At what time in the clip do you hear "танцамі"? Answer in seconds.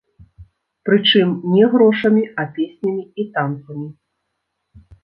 3.39-3.87